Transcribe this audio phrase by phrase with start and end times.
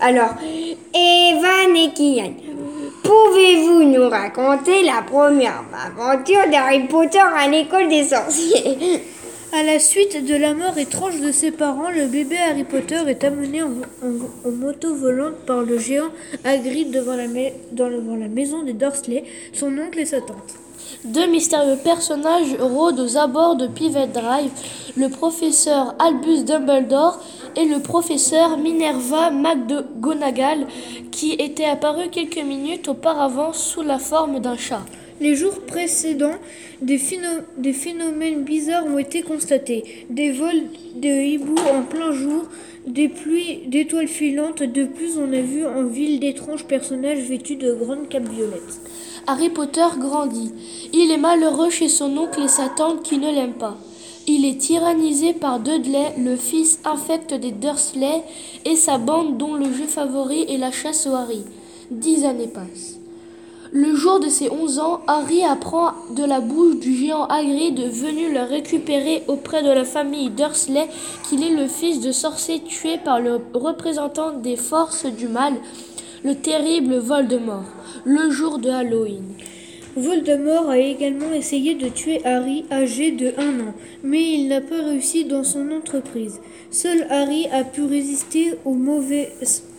[0.00, 0.34] Alors,
[0.94, 2.32] Evan et Kian,
[3.02, 9.00] pouvez-vous nous raconter la première aventure d'Harry Potter à l'école des sorciers?
[9.52, 13.24] À la suite de la mort étrange de ses parents, le bébé Harry Potter est
[13.24, 13.70] amené en,
[14.50, 16.10] moto volante par le géant
[16.44, 17.26] Hagrid devant la,
[17.72, 20.54] devant la maison des Dursley, son oncle et sa tante.
[21.04, 24.50] Deux mystérieux personnages rôdent aux abords de Pivot Drive,
[24.96, 27.18] le professeur Albus Dumbledore
[27.56, 30.66] et le professeur Minerva McGonagall,
[31.10, 34.82] qui était apparu quelques minutes auparavant sous la forme d'un chat.
[35.20, 36.36] Les jours précédents,
[36.80, 40.06] des, phéno- des phénomènes bizarres ont été constatés.
[40.10, 40.62] Des vols
[40.94, 42.44] de hiboux en plein jour,
[42.86, 44.62] des pluies d'étoiles filantes.
[44.62, 48.80] De plus, on a vu en ville d'étranges personnages vêtus de grandes capes violettes.
[49.26, 50.52] Harry Potter grandit.
[50.92, 53.76] Il est malheureux chez son oncle et sa tante qui ne l'aiment pas.
[54.28, 58.22] Il est tyrannisé par Dudley, le fils infect des Dursley,
[58.64, 61.42] et sa bande dont le jeu favori est la chasse au Harry.
[61.90, 62.98] Dix années passent.
[63.72, 68.32] Le jour de ses 11 ans, Harry apprend de la bouche du géant Hagrid venu
[68.32, 70.88] le récupérer auprès de la famille Dursley
[71.28, 75.52] qu'il est le fils de sorcier tué par le représentant des forces du mal,
[76.24, 77.64] le terrible Voldemort,
[78.04, 79.24] le jour de Halloween.
[79.96, 84.82] Voldemort a également essayé de tuer Harry, âgé de 1 an, mais il n'a pas
[84.82, 86.40] réussi dans son entreprise.
[86.70, 89.32] Seul Harry a pu résister au mauvais,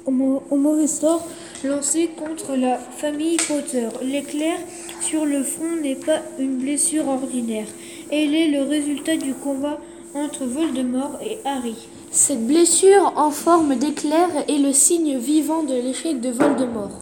[0.06, 1.25] au mau- au mauvais sort
[1.64, 3.88] lancé contre la famille Potter.
[4.02, 4.58] L'éclair
[5.02, 7.68] sur le front n'est pas une blessure ordinaire.
[8.12, 9.80] Elle est le résultat du combat
[10.16, 11.75] entre Voldemort et Harry.
[12.12, 17.02] Cette blessure en forme d'éclair est le signe vivant de l'échec de Voldemort.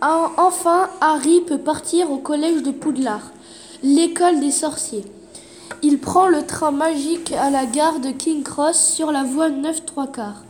[0.00, 3.32] En- Enfin, Harry peut partir au collège de Poudlard,
[3.82, 5.04] l'école des sorciers.
[5.82, 9.84] Il prend le train magique à la gare de King Cross sur la voie 9
[9.84, 10.44] 3 quarts.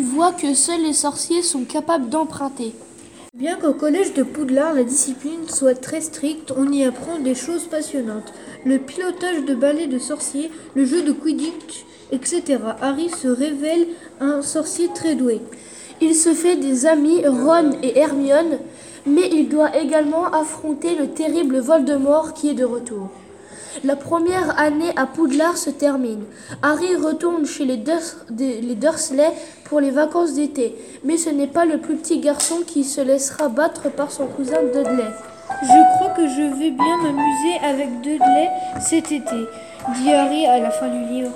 [0.00, 2.72] Une voie que seuls les sorciers sont capables d'emprunter.
[3.34, 7.64] Bien qu'au collège de Poudlard, la discipline soit très stricte, on y apprend des choses
[7.64, 8.32] passionnantes.
[8.64, 12.60] Le pilotage de balais de sorciers, le jeu de Quidditch, etc.
[12.80, 13.88] Harry se révèle
[14.20, 15.42] un sorcier très doué.
[16.00, 18.58] Il se fait des amis Ron et Hermione,
[19.04, 23.10] mais il doit également affronter le terrible Voldemort qui est de retour.
[23.84, 26.24] La première année à Poudlard se termine.
[26.62, 29.32] Harry retourne chez les, Dursley
[29.64, 33.48] pour les vacances d'été, mais ce n'est pas le plus petit garçon qui se laissera
[33.48, 35.10] battre par son cousin Dudley.
[35.62, 39.46] Je crois que je vais bien m'amuser avec Dudley cet été,
[39.96, 41.32] dit Harry à la fin du livre.